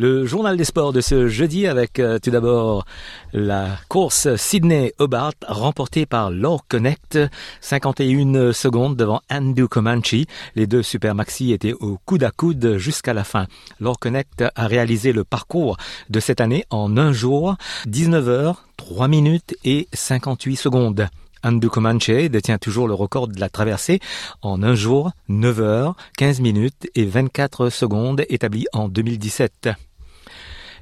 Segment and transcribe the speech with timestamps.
[0.00, 2.86] Le journal des sports de ce jeudi avec euh, tout d'abord
[3.32, 7.18] la course Sydney-Hobart remportée par Law Connect,
[7.60, 10.14] 51 secondes devant Andrew Comanche.
[10.54, 13.48] Les deux super maxi étaient au coude à coude jusqu'à la fin.
[13.80, 15.76] Law Connect a réalisé le parcours
[16.10, 21.08] de cette année en un jour, 19 heures, 3 minutes et 58 secondes.
[21.42, 23.98] Andrew Comanche détient toujours le record de la traversée
[24.42, 29.70] en un jour, 9 heures, 15 minutes et 24 secondes établi en 2017.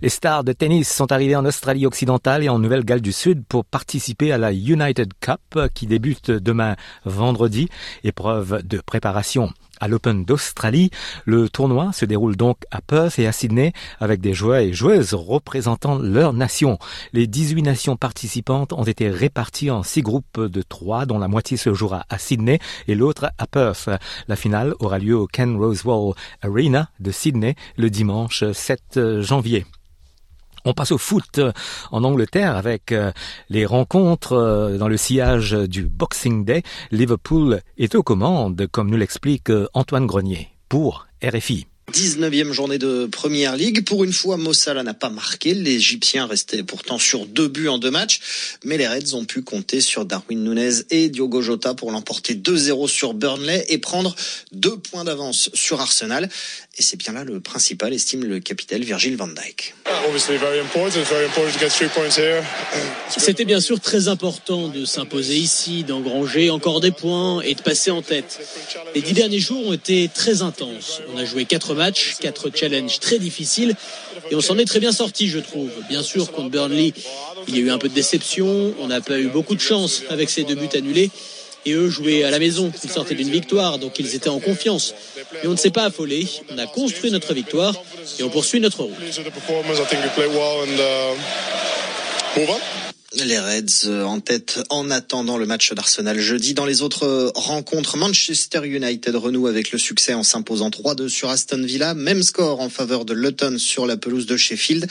[0.02, 3.64] Les stars de tennis sont arrivés en Australie occidentale et en Nouvelle-Galles du Sud pour
[3.64, 7.69] participer à la United Cup qui débute demain vendredi,
[8.05, 9.50] épreuve de préparation.
[9.80, 10.91] À l'Open d'Australie,
[11.25, 15.14] le tournoi se déroule donc à Perth et à Sydney avec des joueurs et joueuses
[15.14, 16.78] représentant leur nation.
[17.12, 21.56] Les 18 nations participantes ont été réparties en six groupes de trois dont la moitié
[21.56, 23.91] se jouera à Sydney et l'autre à Perth.
[24.28, 29.67] La finale aura lieu au Ken Rosewall Arena de Sydney le dimanche 7 janvier.
[30.67, 31.53] On passe au foot euh,
[31.92, 33.12] en Angleterre avec euh,
[33.48, 36.64] les rencontres euh, dans le sillage du Boxing Day.
[36.91, 41.69] Liverpool est aux commandes, comme nous l'explique Antoine Grenier pour RFI.
[41.92, 43.84] 19e journée de Première Ligue.
[43.84, 45.55] Pour une fois, Mossala n'a pas marqué.
[45.55, 48.20] L'Égyptien restait pourtant sur deux buts en deux matchs.
[48.65, 52.89] Mais les Reds ont pu compter sur Darwin Nunez et Diogo Jota pour l'emporter 2-0
[52.89, 54.17] sur Burnley et prendre
[54.51, 56.28] deux points d'avance sur Arsenal.
[56.78, 59.75] Et c'est bien là le principal, estime le capitaine Virgil van Dijk.
[63.17, 67.93] C'était bien sûr très important de s'imposer ici, d'engranger encore des points et de passer
[67.93, 68.41] en tête.
[68.95, 71.00] Les dix derniers jours ont été très intenses.
[71.15, 73.74] On a joué quatre matchs, quatre challenges très difficiles
[74.30, 75.70] et on s'en est très bien sorti, je trouve.
[75.88, 76.92] Bien sûr, contre Burnley,
[77.48, 78.75] il y a eu un peu de déception.
[78.81, 81.10] On n'a pas eu beaucoup de chance avec ces deux buts annulés
[81.65, 82.72] et eux jouaient à la maison.
[82.82, 84.94] Ils sortaient d'une victoire, donc ils étaient en confiance.
[85.32, 86.26] Mais on ne s'est pas affolé.
[86.53, 87.75] On a construit notre victoire
[88.19, 88.94] et on poursuit notre route.
[93.25, 96.53] Les Reds euh, en tête en attendant le match d'Arsenal jeudi.
[96.53, 101.31] Dans les autres euh, rencontres, Manchester United renoue avec le succès en s'imposant 3-2 sur
[101.31, 101.94] Aston Villa.
[101.94, 104.87] Même score en faveur de Luton sur la pelouse de Sheffield.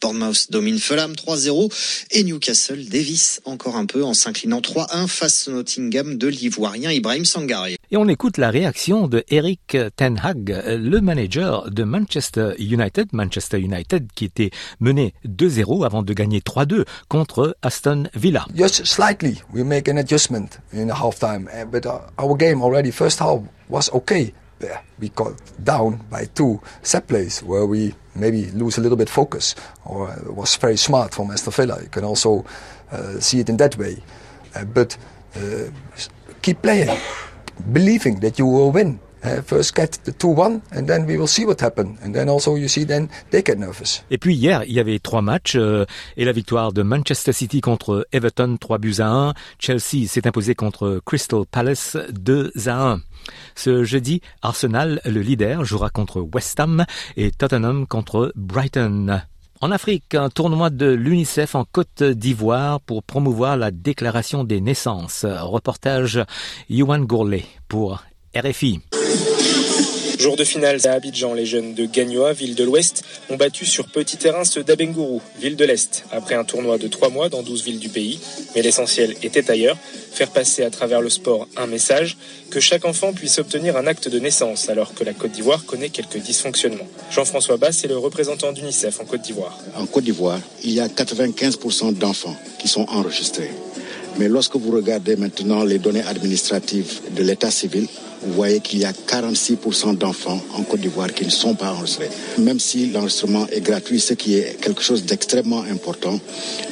[0.00, 1.72] Bournemouth domine Fulham 3-0
[2.10, 7.24] et Newcastle Davis encore un peu en s'inclinant 3-1 face au Nottingham de l'Ivoirien Ibrahim
[7.24, 7.68] Sangare.
[7.68, 13.58] Et on écoute la réaction de Eric Ten Hag, le manager de Manchester United, Manchester
[13.58, 17.69] United qui était mené 2-0 avant de gagner 3-2 contre Aston
[18.14, 18.46] Villa.
[18.54, 22.62] Just slightly, we make an adjustment in the half time, eh, but uh, our game
[22.62, 24.32] already first half was okay.
[24.98, 29.54] We got down by two set plays where we maybe lose a little bit focus,
[29.86, 31.80] or was very smart from Aston Villa.
[31.80, 32.44] You can also
[32.92, 34.02] uh, see it in that way,
[34.54, 34.98] uh, but
[35.36, 35.70] uh,
[36.42, 36.94] keep playing,
[37.72, 39.00] believing that you will win.
[39.44, 41.98] First get the 2-1 and then we will see what happens.
[42.02, 44.02] And then also you see then they get nervous.
[44.10, 45.84] Et puis hier, il y avait trois matchs euh,
[46.16, 49.34] et la victoire de Manchester City contre Everton 3 buts à 1.
[49.58, 53.00] Chelsea s'est imposé contre Crystal Palace 2 à 1.
[53.54, 56.84] Ce jeudi, Arsenal, le leader, jouera contre West Ham
[57.16, 59.20] et Tottenham contre Brighton.
[59.60, 65.26] En Afrique, un tournoi de l'UNICEF en Côte d'Ivoire pour promouvoir la déclaration des naissances.
[65.28, 66.24] Reportage
[66.70, 68.02] Yuan Gourlet pour
[68.34, 68.80] RFI.
[70.20, 73.86] Jour de finale à Abidjan, les jeunes de Gagnoa, ville de l'Ouest, ont battu sur
[73.86, 77.64] petit terrain ceux d'Abengourou, ville de l'Est, après un tournoi de trois mois dans 12
[77.64, 78.20] villes du pays.
[78.54, 79.78] Mais l'essentiel était ailleurs,
[80.12, 82.18] faire passer à travers le sport un message,
[82.50, 85.88] que chaque enfant puisse obtenir un acte de naissance, alors que la Côte d'Ivoire connaît
[85.88, 86.88] quelques dysfonctionnements.
[87.10, 89.58] Jean-François Bass est le représentant d'UNICEF en Côte d'Ivoire.
[89.74, 93.52] En Côte d'Ivoire, il y a 95% d'enfants qui sont enregistrés.
[94.18, 97.86] Mais lorsque vous regardez maintenant les données administratives de l'état civil,
[98.22, 102.10] vous voyez qu'il y a 46% d'enfants en Côte d'Ivoire qui ne sont pas enregistrés.
[102.38, 106.18] Même si l'enregistrement est gratuit, ce qui est quelque chose d'extrêmement important,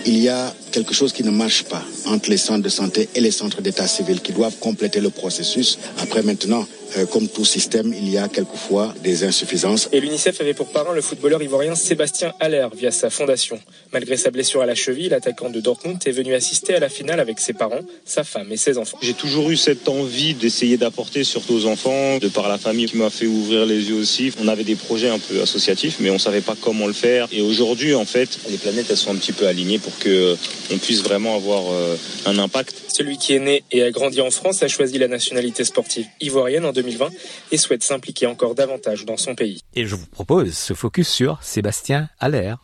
[0.05, 3.21] il y a quelque chose qui ne marche pas entre les centres de santé et
[3.21, 5.79] les centres d'état civil qui doivent compléter le processus.
[5.99, 6.67] Après maintenant,
[7.11, 9.89] comme tout système, il y a quelquefois des insuffisances.
[9.93, 13.61] Et l'UNICEF avait pour parrain le footballeur ivoirien Sébastien Haller via sa fondation.
[13.93, 17.21] Malgré sa blessure à la cheville, l'attaquant de Dortmund est venu assister à la finale
[17.21, 18.99] avec ses parents, sa femme et ses enfants.
[19.03, 22.97] J'ai toujours eu cette envie d'essayer d'apporter surtout aux enfants, de par la famille qui
[22.97, 24.33] m'a fait ouvrir les yeux aussi.
[24.41, 27.29] On avait des projets un peu associatifs, mais on savait pas comment le faire.
[27.33, 30.37] Et aujourd'hui, en fait, les planètes elles sont un petit peu alignées pour que
[30.73, 31.97] on puisse vraiment avoir euh,
[32.27, 32.75] un impact.
[32.89, 36.65] Celui qui est né et a grandi en France a choisi la nationalité sportive ivoirienne
[36.65, 37.09] en 2020
[37.53, 39.61] et souhaite s'impliquer encore davantage dans son pays.
[39.75, 42.55] Et je vous propose ce focus sur Sébastien Haller,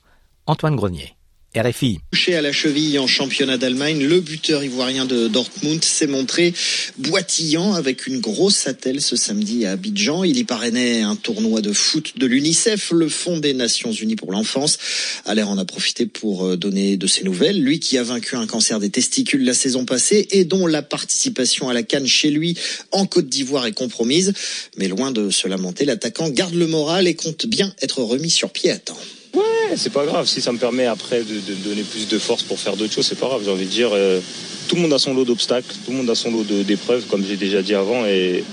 [0.46, 1.14] Antoine Grenier.
[1.56, 2.00] RFI.
[2.10, 6.52] Touché à la cheville en championnat d'Allemagne, le buteur ivoirien de Dortmund s'est montré
[6.98, 10.24] boitillant avec une grosse attelle ce samedi à Abidjan.
[10.24, 14.32] Il y parrainait un tournoi de foot de l'UNICEF, le Fonds des Nations Unies pour
[14.32, 14.78] l'enfance.
[15.24, 17.62] Allaire en a profité pour euh, donner de ses nouvelles.
[17.62, 21.68] Lui qui a vaincu un cancer des testicules la saison passée et dont la participation
[21.68, 22.56] à la Cannes chez lui
[22.90, 24.32] en Côte d'Ivoire est compromise.
[24.76, 28.50] Mais loin de se lamenter, l'attaquant garde le moral et compte bien être remis sur
[28.50, 28.98] pied à temps.
[29.34, 30.26] Ouais, c'est pas grave.
[30.26, 33.18] Si ça me permet après de, donner plus de force pour faire d'autres choses, c'est
[33.18, 33.42] pas grave.
[33.44, 34.20] J'ai envie de dire, euh,
[34.68, 37.24] tout le monde a son lot d'obstacles, tout le monde a son lot d'épreuves, comme
[37.26, 38.06] j'ai déjà dit avant.
[38.06, 38.44] Et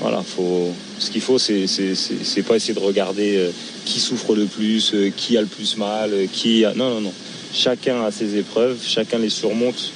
[0.00, 3.50] voilà, faut, ce qu'il faut, c'est pas essayer de regarder euh,
[3.84, 6.74] qui souffre le plus, euh, qui a le plus mal, qui a...
[6.74, 7.12] Non, non, non.
[7.52, 9.92] Chacun a ses épreuves, chacun les surmonte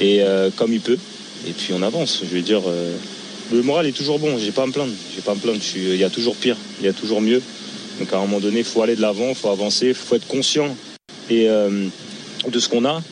[0.00, 0.22] et
[0.56, 0.96] comme il peut.
[1.46, 2.22] Et puis on avance.
[2.22, 2.62] Je veux dire,
[3.52, 4.38] le moral est toujours bon.
[4.38, 4.92] J'ai pas à me plaindre.
[5.14, 5.60] J'ai pas à me plaindre.
[5.76, 6.56] Il y a toujours pire.
[6.80, 7.42] Il y a toujours mieux.
[7.98, 10.14] Donc à un moment donné, il faut aller de l'avant, il faut avancer, il faut
[10.14, 10.76] être conscient
[11.30, 11.86] et, euh,
[12.48, 13.02] de ce qu'on a,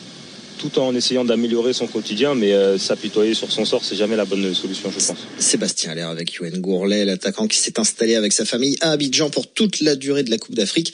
[0.57, 4.25] tout en essayant d'améliorer son quotidien, mais euh, s'apitoyer sur son sort, c'est jamais la
[4.25, 5.17] bonne solution, je pense.
[5.39, 9.51] Sébastien Allaire avec Yoann Gourlet, l'attaquant qui s'est installé avec sa famille à Abidjan pour
[9.51, 10.93] toute la durée de la Coupe d'Afrique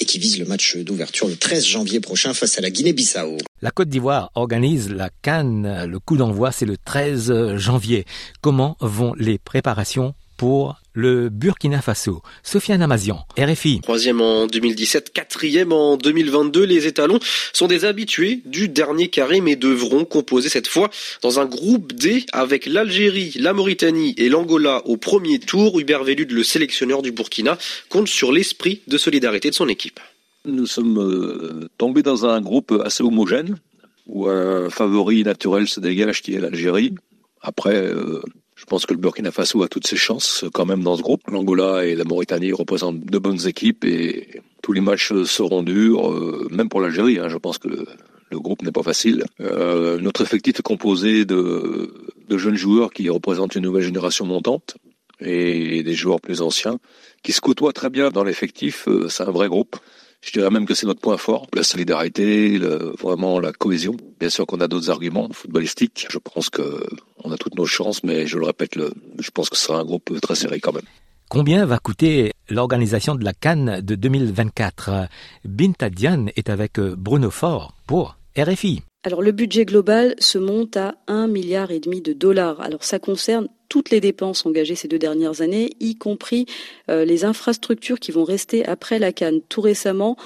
[0.00, 3.38] et qui vise le match d'ouverture le 13 janvier prochain face à la Guinée-Bissau.
[3.62, 5.86] La Côte d'Ivoire organise la Cannes.
[5.88, 8.04] Le coup d'envoi, c'est le 13 janvier.
[8.42, 13.80] Comment vont les préparations pour le Burkina Faso Sofiane Amazian, RFI.
[13.82, 17.18] Troisième en 2017, quatrième en 2022, les étalons
[17.52, 20.90] sont des habitués du dernier carré mais devront composer cette fois
[21.22, 25.78] dans un groupe D avec l'Algérie, la Mauritanie et l'Angola au premier tour.
[25.78, 30.00] Hubert Velud, le sélectionneur du Burkina, compte sur l'esprit de solidarité de son équipe.
[30.44, 33.58] Nous sommes euh, tombés dans un groupe assez homogène
[34.06, 36.94] où un favori naturel se dégage qui est l'Algérie.
[37.42, 38.22] Après, euh,
[38.66, 41.22] pense que le Burkina Faso a toutes ses chances quand même dans ce groupe.
[41.30, 46.48] L'Angola et la Mauritanie représentent de bonnes équipes et tous les matchs seront durs, euh,
[46.50, 47.18] même pour l'Algérie.
[47.18, 47.28] hein.
[47.28, 47.86] je pense que le,
[48.32, 49.24] groupe n'est pas facile.
[49.40, 51.94] Euh, notre effectif est composé de,
[52.28, 54.76] de jeunes joueurs qui représentent une nouvelle génération montante
[55.20, 56.78] et des joueurs plus anciens
[57.22, 58.88] qui se côtoient très bien dans l'effectif.
[58.88, 59.76] Euh, C'est un vrai groupe.
[60.22, 62.58] Je dirais même que c'est notre point fort, la solidarité,
[63.00, 63.96] vraiment la cohésion.
[64.18, 66.06] Bien sûr qu'on a d'autres arguments footballistiques.
[66.10, 66.84] Je pense que
[67.22, 69.84] on a toutes nos chances, mais je le répète, je pense que ce sera un
[69.84, 70.84] groupe très serré quand même.
[71.28, 75.08] Combien va coûter l'organisation de la Cannes de 2024
[75.44, 78.82] Binta Diane est avec Bruno Faure pour RFI.
[79.06, 82.60] Alors le budget global se monte à 1 milliard et demi de dollars.
[82.60, 86.46] Alors ça concerne toutes les dépenses engagées ces deux dernières années, y compris
[86.90, 89.42] euh, les infrastructures qui vont rester après la Cannes.
[89.48, 90.16] Tout récemment,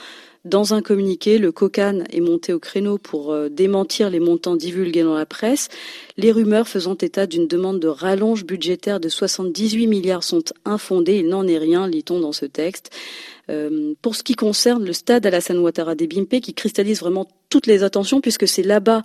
[0.46, 5.02] dans un communiqué, le COCAN est monté au créneau pour euh, démentir les montants divulgués
[5.02, 5.68] dans la presse.
[6.16, 11.18] Les rumeurs faisant état d'une demande de rallonge budgétaire de 78 milliards sont infondées.
[11.18, 12.90] Il n'en est rien, lit-on dans ce texte.
[13.50, 17.66] Euh, pour ce qui concerne le stade Alassane Ouattara des Bimpe, qui cristallise vraiment toutes
[17.66, 19.02] les attentions, puisque c'est là-bas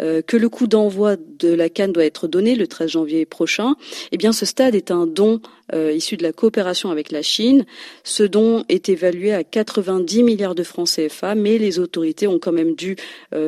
[0.00, 3.74] euh, que le coup d'envoi de la Cannes doit être donné le 13 janvier prochain.
[4.12, 5.40] Eh bien, ce stade est un don
[5.74, 7.66] euh, issu de la coopération avec la Chine.
[8.04, 12.52] Ce don est évalué à 90 milliards de francs CFA, mais les autorités ont quand
[12.52, 12.96] même dû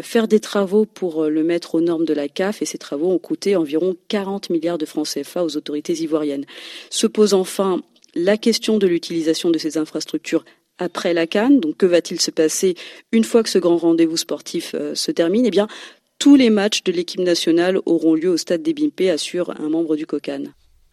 [0.02, 3.18] faire des travaux pour le mettre aux normes de la CAF, et ces travaux ont
[3.18, 6.44] coûté environ 40 milliards de francs CFA aux autorités ivoiriennes.
[6.90, 7.82] Se pose enfin
[8.14, 10.44] la question de l'utilisation de ces infrastructures
[10.78, 11.60] après la Cannes.
[11.60, 12.74] Donc, que va-t-il se passer
[13.12, 15.46] une fois que ce grand rendez-vous sportif euh, se termine?
[15.46, 15.68] Eh bien,
[16.18, 19.96] tous les matchs de l'équipe nationale auront lieu au stade des Bimpe, assure un membre
[19.96, 20.44] du COCAN.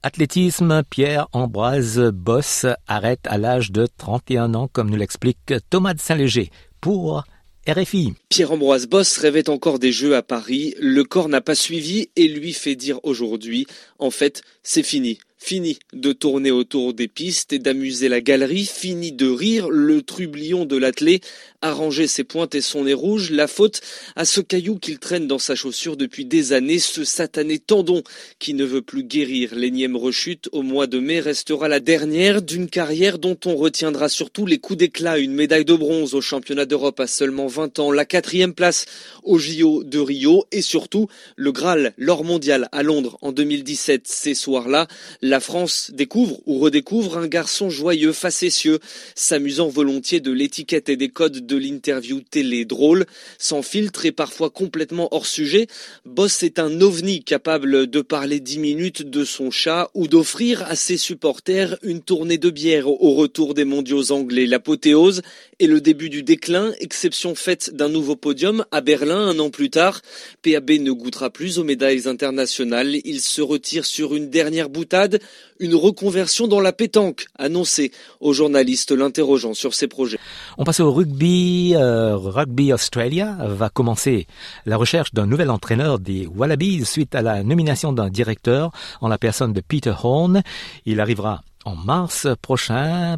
[0.04, 6.50] Athlétisme, Pierre-Ambroise Boss arrête à l'âge de 31 ans, comme nous l'explique Thomas de Saint-Léger
[6.80, 7.24] pour
[7.68, 8.14] RFI.
[8.30, 10.76] Pierre-Ambroise Boss rêvait encore des Jeux à Paris.
[10.80, 13.68] Le corps n'a pas suivi et lui fait dire aujourd'hui,
[14.00, 15.20] en fait, c'est fini.
[15.40, 20.66] Fini de tourner autour des pistes et d'amuser la galerie, fini de rire, le trublion
[20.66, 21.26] de l'athlète
[21.62, 23.82] a rangé ses pointes et son nez rouge, la faute
[24.16, 28.04] à ce caillou qu'il traîne dans sa chaussure depuis des années, ce satané tendon
[28.40, 29.54] qui ne veut plus guérir.
[29.56, 34.46] L'énième rechute au mois de mai restera la dernière d'une carrière dont on retiendra surtout
[34.46, 38.06] les coups d'éclat, une médaille de bronze au championnat d'Europe à seulement 20 ans, la
[38.06, 38.86] quatrième place
[39.24, 44.08] au JO de Rio et surtout le Graal, l'or mondial à Londres en 2017.
[44.08, 44.88] Ces soirs-là,
[45.28, 48.80] la France découvre ou redécouvre un garçon joyeux, facétieux,
[49.16, 53.06] s'amusant volontiers de l'étiquette et des codes de l'interview télé drôle,
[53.38, 55.68] sans filtre et parfois complètement hors sujet.
[56.06, 60.76] Boss est un ovni capable de parler dix minutes de son chat ou d'offrir à
[60.76, 64.46] ses supporters une tournée de bière au retour des mondiaux anglais.
[64.46, 65.22] L'apothéose
[65.60, 69.70] et le début du déclin, exception faite d'un nouveau podium à Berlin un an plus
[69.70, 70.02] tard.
[70.42, 72.96] PAB ne goûtera plus aux médailles internationales.
[73.04, 75.17] Il se retire sur une dernière boutade
[75.60, 80.20] Une reconversion dans la pétanque, annoncée aux journalistes l'interrogeant sur ses projets.
[80.58, 81.74] On passe au rugby.
[81.76, 84.28] Euh, rugby Australia va commencer
[84.66, 88.72] la recherche d'un nouvel entraîneur des Wallabies suite à la nomination d'un directeur
[89.02, 90.44] en la personne de Peter Horn.
[90.86, 93.18] Il arrivera en mars prochain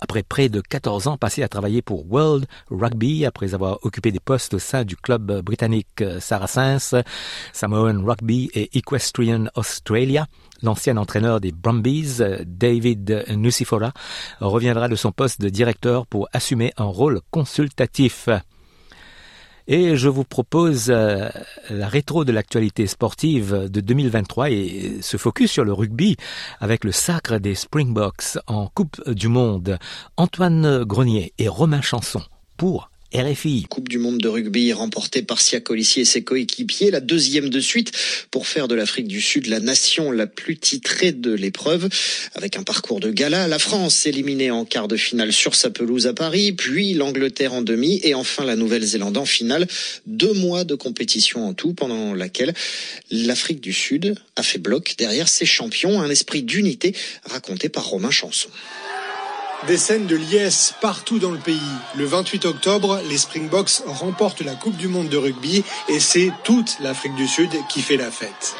[0.00, 4.20] après près de 14 ans passés à travailler pour World Rugby, après avoir occupé des
[4.20, 6.94] postes au sein du club britannique Saracens,
[7.52, 10.26] Samoan Rugby et Equestrian Australia,
[10.62, 13.92] l'ancien entraîneur des Brumbies, David Nucifora,
[14.40, 18.28] reviendra de son poste de directeur pour assumer un rôle consultatif.
[19.70, 21.28] Et je vous propose euh,
[21.68, 26.16] la rétro de l'actualité sportive de 2023 et se focus sur le rugby
[26.58, 29.78] avec le sacre des Springboks en Coupe du Monde.
[30.16, 32.22] Antoine Grenier et Romain Chanson
[32.56, 33.64] pour RFI.
[33.70, 37.58] Coupe du monde de rugby remportée par Sia Colissi et ses coéquipiers, la deuxième de
[37.58, 37.90] suite
[38.30, 41.88] pour faire de l'Afrique du Sud la nation la plus titrée de l'épreuve.
[42.34, 46.06] Avec un parcours de gala, la France éliminée en quart de finale sur sa pelouse
[46.06, 49.66] à Paris, puis l'Angleterre en demi et enfin la Nouvelle-Zélande en finale.
[50.06, 52.52] Deux mois de compétition en tout pendant laquelle
[53.10, 58.10] l'Afrique du Sud a fait bloc derrière ses champions, un esprit d'unité raconté par Romain
[58.10, 58.50] Chanson.
[59.66, 61.58] Des scènes de liesse partout dans le pays.
[61.96, 66.78] Le 28 octobre, les Springboks remportent la Coupe du Monde de rugby et c'est toute
[66.80, 68.54] l'Afrique du Sud qui fait la fête.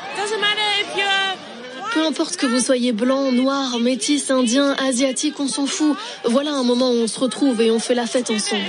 [1.94, 5.96] Peu importe que vous soyez blanc, noir, métis, indien, asiatique, on s'en fout.
[6.24, 8.62] Voilà un moment où on se retrouve et on fait la fête ensemble.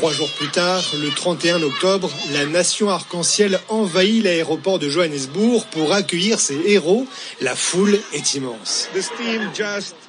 [0.00, 5.92] Trois jours plus tard, le 31 octobre, la nation arc-en-ciel envahit l'aéroport de Johannesburg pour
[5.92, 7.06] accueillir ses héros.
[7.42, 8.88] La foule est immense.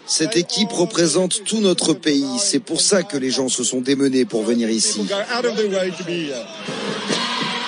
[0.06, 2.40] Cette équipe représente tout notre pays.
[2.40, 5.06] C'est pour ça que les gens se sont démenés pour venir ici.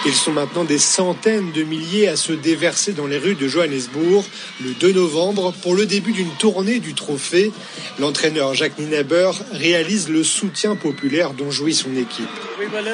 [0.05, 4.25] Ils sont maintenant des centaines de milliers à se déverser dans les rues de Johannesburg
[4.61, 7.53] le 2 novembre pour le début d'une tournée du trophée.
[7.99, 12.27] L'entraîneur Jacques Nienaber réalise le soutien populaire dont jouit son équipe.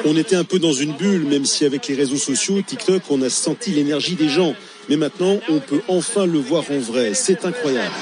[0.04, 3.22] On était un peu dans une bulle, même si avec les réseaux sociaux, TikTok, on
[3.22, 4.54] a senti l'énergie des gens.
[4.90, 7.14] Mais maintenant, on peut enfin le voir en vrai.
[7.14, 7.94] C'est incroyable.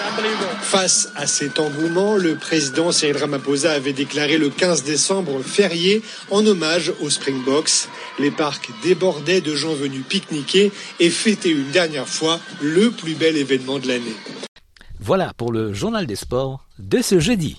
[0.62, 6.46] Face à cet engouement, le président Cyril Ramaphosa avait déclaré le 15 décembre férié en
[6.46, 7.88] hommage aux Springboks.
[8.18, 13.36] Les parcs débordaient de gens venus pique-niquer et fêter une dernière fois le plus bel
[13.36, 14.16] événement de l'année.
[14.98, 17.58] Voilà pour le journal des sports de ce jeudi.